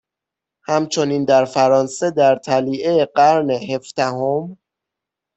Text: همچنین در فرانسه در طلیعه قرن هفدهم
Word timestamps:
همچنین 0.67 1.25
در 1.25 1.45
فرانسه 1.45 2.11
در 2.11 2.35
طلیعه 2.35 3.05
قرن 3.05 3.49
هفدهم 3.49 4.57